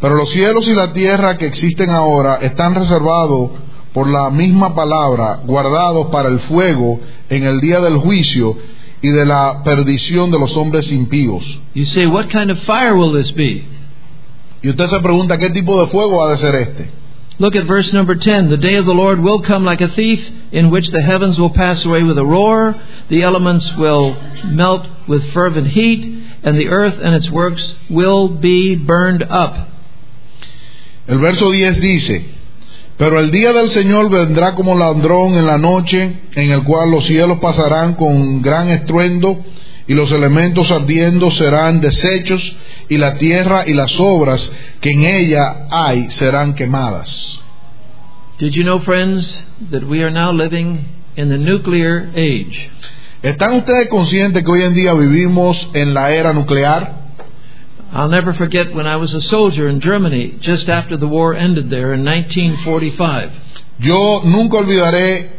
[0.00, 3.50] Pero los cielos y la tierra que existen ahora están reservados
[3.92, 8.56] por la misma palabra, guardados para el fuego en el día del juicio
[9.00, 11.60] y de la perdición de los hombres impíos.
[11.74, 13.64] You say, what kind of fire will this be?
[14.62, 16.90] Y usted se pregunta qué tipo de fuego ha de ser este.
[17.38, 18.48] Look at verse number 10.
[18.48, 21.50] The day of the Lord will come like a thief, in which the heavens will
[21.50, 22.74] pass away with a roar,
[23.10, 28.74] the elements will melt with fervent heat, and the earth and its works will be
[28.74, 29.68] burned up.
[31.06, 32.24] El verso 10 dice,
[32.96, 37.04] pero el día del Señor vendrá como ladrón en la noche, en el cual los
[37.04, 39.44] cielos pasarán con gran estruendo,
[39.86, 42.56] y los elementos ardiendo serán deshechos,
[42.88, 47.40] y la tierra y las obras que en ella hay serán quemadas.
[48.38, 50.84] Did you know, friends, that we are now living
[51.16, 52.70] in the nuclear age?
[53.22, 57.06] ¿Están ustedes conscientes que hoy en día vivimos en la era nuclear?
[57.92, 61.70] I'll never forget when I was a soldier in Germany just after the war ended
[61.70, 63.30] there in 1945.
[63.78, 65.30] Yo nunca olvidaré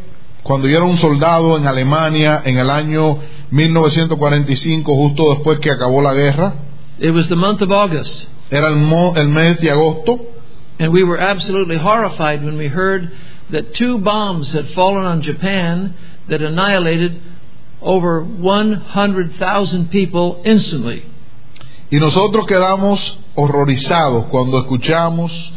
[0.42, 3.18] cuando yo era un soldado en Alemania en el año
[3.50, 6.54] 1945, justo después que acabó la guerra.
[7.00, 10.18] It was the month of August, Era el, mo- el mes de agosto
[10.80, 13.10] and we were absolutely horrified when we heard
[13.50, 15.92] that two bombs had fallen on Japan
[16.28, 17.20] that annihilated
[17.82, 21.04] over 100,000 people instantly.
[21.90, 25.52] y nosotros quedamos horrorizados cuando escuchamos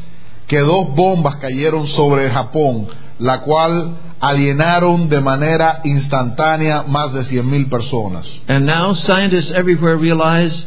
[0.47, 2.87] que dos bombas cayeron sobre Japón,
[3.21, 8.41] la cual alienaron de manera instantánea más de 100.000 personas.
[8.47, 10.65] And now scientists everywhere realize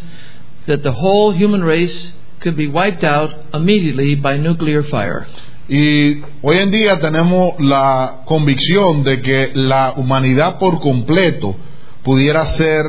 [0.66, 5.26] that the whole human race could be wiped out immediately by nuclear fire.
[5.68, 11.56] Y hoy en día tenemos la convicción de que la humanidad por completo
[12.02, 12.84] pudiera ser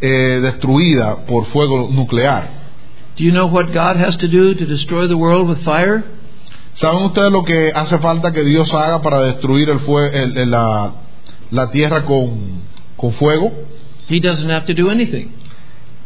[0.00, 2.56] eh, destruida por fuego nuclear.
[3.16, 6.04] Do you know what God has to do to destroy the world with fire?
[6.80, 10.50] ¿Saben ustedes lo que hace falta que Dios haga para destruir el fue- el- el-
[10.50, 10.92] la,
[11.50, 12.62] la tierra con,
[12.96, 13.50] con fuego?
[14.08, 15.28] He doesn't have to do anything.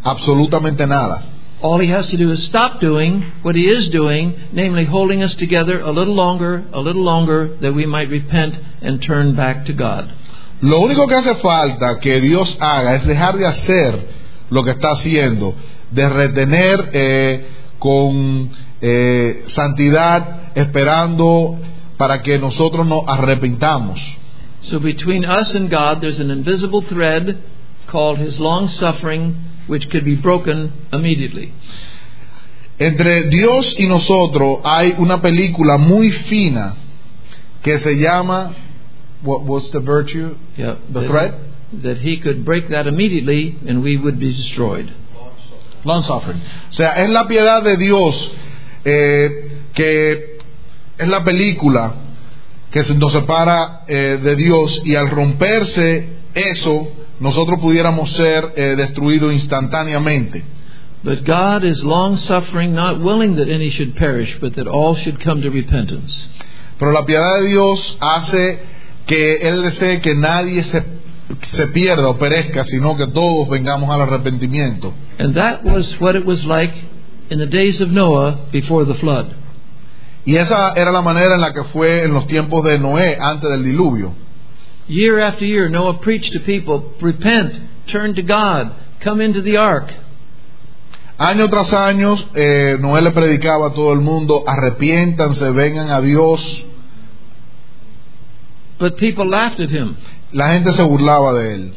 [0.02, 1.24] Absolutamente nada.
[1.60, 5.36] All he has to do is stop doing what he is doing, namely holding us
[5.36, 9.72] together a little longer, a little longer, that we might repent and turn back to
[9.74, 10.06] God.
[10.62, 14.08] Lo único que hace falta que Dios haga es dejar de hacer
[14.50, 15.54] lo que está haciendo,
[15.90, 17.46] de retener eh,
[17.78, 21.58] con eh, santidad, esperando
[21.96, 24.00] para que nosotros nos arrepintamos.
[24.62, 27.38] So between us and God, there's an invisible thread
[27.86, 29.34] called his long suffering,
[29.66, 31.52] which could be broken immediately.
[32.78, 36.74] Entre Dios y nosotros hay una película muy fina
[37.62, 38.54] que se llama
[39.22, 40.36] what, What's the virtue?
[40.56, 41.34] Yeah, The that, thread?
[41.82, 44.92] that he could break that immediately and we would be destroyed.
[45.84, 46.40] Long suffering.
[46.70, 48.32] O sea, es la piedad de Dios
[48.84, 49.28] eh,
[49.74, 50.31] que
[50.98, 51.94] es la película
[52.70, 56.88] que nos separa eh, de Dios y al romperse eso
[57.20, 60.42] nosotros pudiéramos ser eh, destruidos instantáneamente.
[61.04, 65.22] But God is long suffering, not willing that any should perish, but that all should
[65.22, 66.28] come to repentance.
[66.78, 68.60] Pero la piedad de Dios hace
[69.06, 70.82] que Él desee que nadie se,
[71.50, 74.94] se pierda o perezca, sino que todos vengamos al arrepentimiento.
[75.18, 76.72] And that was what it was like
[77.30, 79.41] in the days of Noah before the flood.
[80.24, 83.50] Y esa era la manera en la que fue en los tiempos de Noé antes
[83.50, 84.14] del diluvio.
[84.88, 89.92] Year after year, Noah preached to people, repent, turn to God, come into the ark.
[91.18, 96.66] Año tras año, eh, Noé le predicaba a todo el mundo, arrepiéntanse, vengan a Dios.
[98.78, 99.96] But people laughed at him.
[100.32, 101.72] La gente se burlaba de él.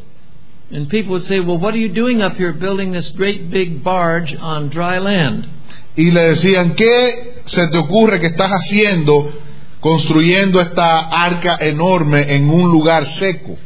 [0.72, 3.84] And people would say, Well, what are you doing up here building this great big
[3.84, 5.48] barge on dry land?
[5.96, 9.32] Y le decían, ¿qué se te ocurre que estás haciendo
[9.80, 13.58] construyendo esta arca enorme en un lugar seco?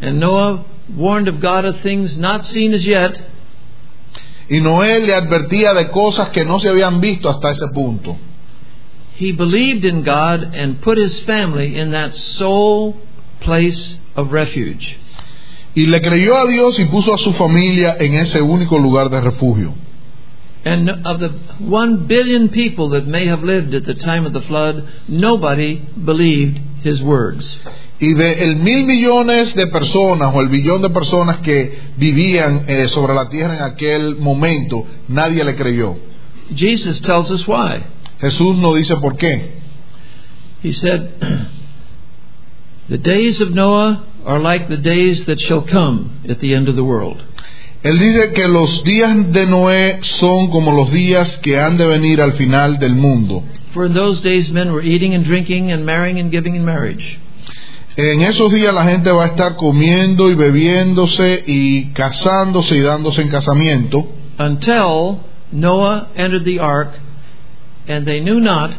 [0.00, 0.64] And Noah
[0.96, 3.18] warned of God of things not seen as yet,
[4.48, 8.16] Y Noé le advertía de cosas que no se habían visto hasta ese punto.
[9.18, 12.94] he believed in God and put his family in that sole
[13.40, 14.98] place of refuge.
[15.74, 19.20] Y le creyó a Dios y puso a su familia en ese único lugar de
[19.20, 19.74] refugio.
[20.66, 21.28] And of the
[21.60, 26.58] one billion people that may have lived at the time of the flood, nobody believed
[26.82, 27.60] his words.
[28.00, 32.88] Y de el mil millones de personas o el billón de personas que vivían eh,
[32.88, 35.96] sobre la tierra en aquel momento, nadie le creyó.
[36.52, 37.84] Jesus tells us why.
[38.20, 39.60] Jesús no dice por qué.
[40.64, 41.12] He said,
[42.88, 46.74] The days of Noah are like the days that shall come at the end of
[46.74, 47.22] the world.
[47.86, 52.20] Él dice que los días de Noé son como los días que han de venir
[52.20, 53.44] al final del mundo.
[53.74, 57.20] For in those days men were eating and drinking and marrying and giving in marriage.
[57.96, 63.22] En esos días la gente va a estar comiendo y bebiéndose y casándose y dándose
[63.22, 65.20] en casamiento until
[65.52, 66.98] Noah entered the ark,
[67.86, 68.72] and they knew not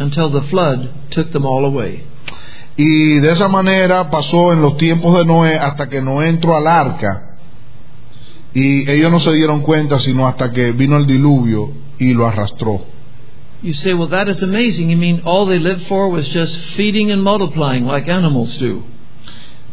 [0.00, 2.02] until the flood took them all away.
[2.76, 6.66] y de esa manera pasó en los tiempos de Noé hasta que Noé entró al
[6.66, 7.27] arca
[8.54, 12.80] y ellos no se dieron cuenta sino hasta que vino el diluvio y lo arrastró.
[13.60, 14.88] You say, well, that is amazing.
[14.88, 18.84] You mean all they lived for was just feeding and multiplying like animals do?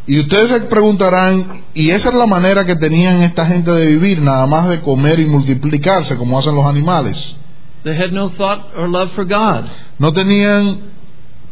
[0.07, 4.21] Y ustedes se preguntarán, ¿y esa es la manera que tenían esta gente de vivir,
[4.21, 7.35] nada más de comer y multiplicarse como hacen los animales?
[7.83, 9.69] They had no thought or love for God,
[9.99, 10.79] No tenían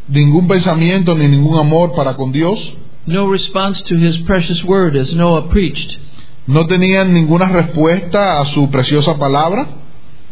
[0.08, 5.14] ningún pensamiento ni ningún amor para con Dios, no response to His precious word as
[5.14, 5.98] Noah preached,
[6.46, 9.66] no tenían ninguna respuesta a su preciosa palabra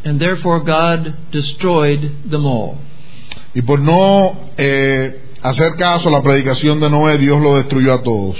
[0.05, 2.77] and therefore God destroyed them all.
[3.55, 8.03] y por no eh, hacer caso a la predicación de Noé, Dios lo destruyó a
[8.03, 8.39] todos.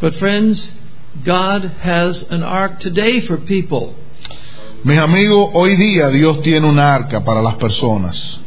[0.00, 0.72] But friends,
[1.24, 3.94] God has an ark today for people.
[4.84, 8.40] Mis amigos, hoy día Dios tiene un arca para las personas.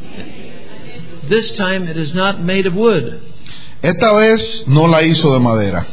[1.28, 3.20] This time it is not made of wood.
[3.82, 5.86] Esta vez no la hizo de madera.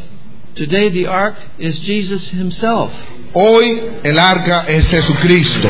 [0.55, 2.91] Today the ark is Jesus himself.
[3.33, 5.69] Hoy el arca es Jesucristo.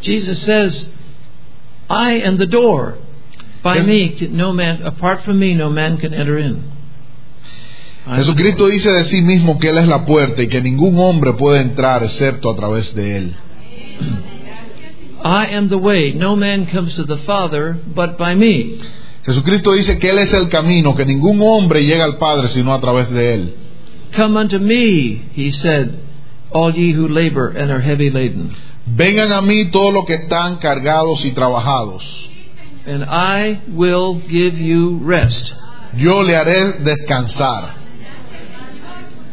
[0.00, 0.92] Jesus says,
[1.88, 2.98] I am the door.
[3.62, 6.72] By me no man apart from me no man can enter in.
[8.06, 11.60] Jesucristo dice de sí mismo que Él es la puerta y que ningún hombre puede
[11.60, 13.36] entrar excepto a través de Él.
[15.24, 16.12] I am the way.
[16.12, 18.80] No man comes to the Father but by me.
[19.26, 22.80] Jesucristo dice que Él es el camino, que ningún hombre llega al Padre sino a
[22.80, 23.54] través de Él.
[24.14, 25.98] Come unto me, he said,
[26.50, 28.50] all ye who labor and are heavy laden,
[28.86, 32.30] Vengan a mí todos los que están cargados y trabajados.
[32.86, 35.52] and I will give you rest.
[35.94, 37.74] Yo le haré descansar.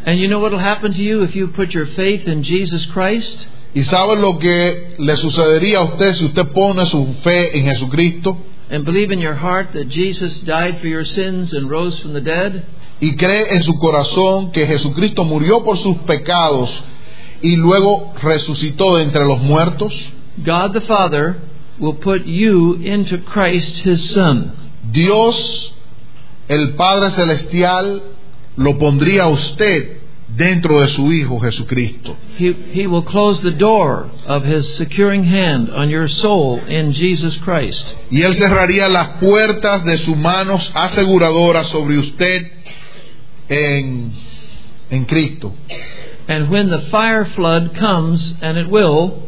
[0.06, 2.86] And you know what will happen to you if you put your faith in Jesus
[2.86, 3.48] Christ?
[3.76, 8.38] ¿Y saben lo que le sucedería a usted si usted pone su fe en Jesucristo
[8.72, 12.22] And believe in your heart that Jesus died for your sins and rose from the
[12.22, 12.64] dead?
[13.02, 16.86] y cree en su corazón que Jesucristo murió por sus pecados
[17.42, 20.14] y luego resucitó de entre los muertos?
[20.38, 21.36] God the Father
[21.78, 24.54] will put you into Christ his Son.
[24.90, 25.74] Dios,
[26.48, 28.02] el Padre Celestial,
[28.56, 29.98] lo pondría a usted
[30.28, 32.16] dentro de su Hijo Jesucristo.
[32.38, 37.38] He, he will close the door of his securing hand on your soul in Jesus
[37.38, 37.96] Christ.
[38.10, 42.52] Y Él cerraría las puertas de sus manos aseguradoras sobre usted
[43.50, 44.12] en,
[44.90, 45.54] en Cristo.
[46.28, 49.26] And when the fire flood comes, and it will,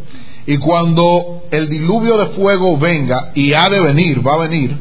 [0.48, 4.78] Y cuando el diluvio de fuego venga, y ha de venir, va a venir,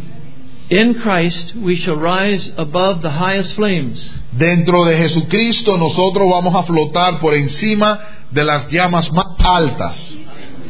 [0.70, 4.14] in Christ we shall rise above the highest flames.
[4.32, 7.98] dentro de Jesucristo nosotros vamos a flotar por encima
[8.30, 10.18] de las llamas más altas.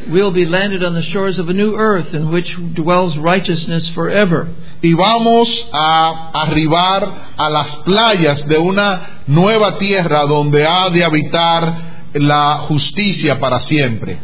[0.09, 4.47] We'll be landed on the shores of a new earth in which dwells righteousness forever.
[4.81, 12.09] Y vamos a arribar a las playas de una nueva tierra donde ha de habitar
[12.13, 14.17] la justicia para siempre.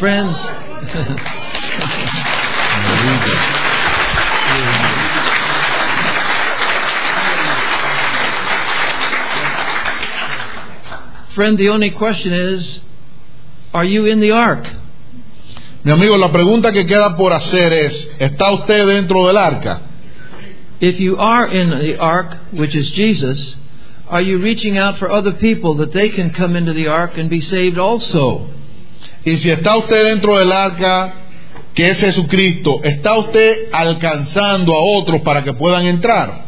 [0.00, 0.42] Friends,
[11.34, 12.80] friend, the only question is
[13.72, 14.66] are you in the ark?
[15.84, 19.80] Mi amigo, la pregunta que queda por hacer es, ¿está usted dentro del arca?
[20.80, 23.56] If you are in the ark, which is Jesus,
[24.08, 27.28] are you reaching out for other people that they can come into the ark and
[27.28, 28.48] be saved also?
[29.24, 31.14] Y si está usted dentro del arca,
[31.74, 36.46] que es Jesucristo, ¿está usted alcanzando a otros para que puedan entrar?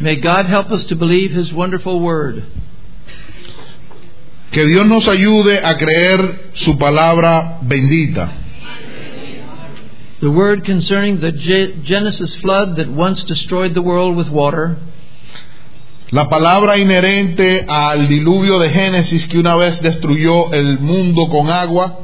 [0.00, 2.42] May God help us to believe His wonderful word.
[4.54, 8.30] Que Dios nos ayude a creer su palabra bendita.
[10.20, 14.76] The word concerning the Ge- Genesis flood that once destroyed the world with water
[16.12, 21.98] La palabra inherente al diluvio de Génesis que una vez destruyó el mundo con agua.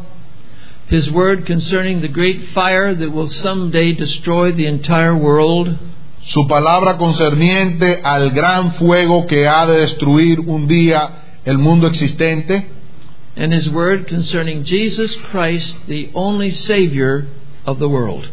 [0.91, 5.79] His word concerning the great fire that will someday destroy the entire world.
[6.25, 11.09] Su palabra concerniente al gran fuego que ha de destruir un día
[11.45, 12.67] el mundo existente.
[13.37, 17.27] And his word concerning Jesus Christ, the only Savior
[17.65, 18.29] of the world.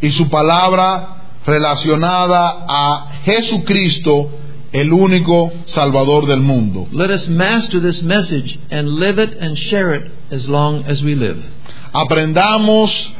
[0.00, 4.30] Y su palabra relacionada a Jesucristo,
[4.72, 6.88] el único Salvador del mundo.
[6.92, 11.14] Let us master this message and live it and share it as long as we
[11.14, 11.42] live.
[11.92, 13.12] Aprendamos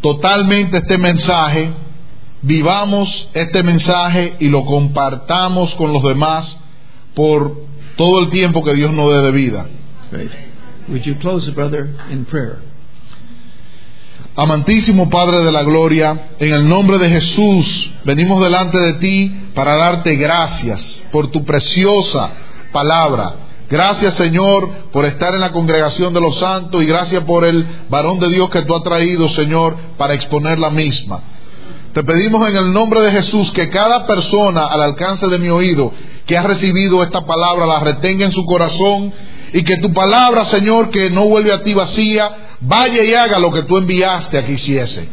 [0.00, 1.70] totalmente este mensaje,
[2.42, 6.58] vivamos este mensaje y lo compartamos con los demás
[7.14, 9.66] por todo el tiempo que Dios nos dé de vida.
[10.10, 10.30] Great.
[10.88, 12.70] Would you close brother, in prayer?
[14.36, 19.76] Amantísimo Padre de la Gloria, en el nombre de Jesús venimos delante de ti para
[19.76, 22.30] darte gracias por tu preciosa
[22.72, 23.34] palabra.
[23.68, 28.18] Gracias Señor por estar en la congregación de los santos y gracias por el varón
[28.18, 31.22] de Dios que tú has traído Señor para exponer la misma.
[31.92, 35.92] Te pedimos en el nombre de Jesús que cada persona al alcance de mi oído
[36.30, 39.12] que ha recibido esta palabra la retenga en su corazón
[39.52, 43.50] y que tu palabra, Señor, que no vuelve a ti vacía, vaya y haga lo
[43.50, 45.08] que tú enviaste a que hiciese.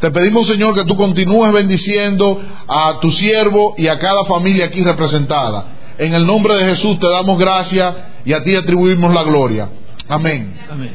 [0.00, 4.82] Te pedimos, Señor, que tú continúes bendiciendo a tu siervo y a cada familia aquí
[4.82, 5.66] representada.
[5.98, 7.94] En el nombre de Jesús te damos gracias
[8.24, 9.68] y a ti atribuimos la gloria.
[10.08, 10.58] Amén.
[10.70, 10.90] Amen.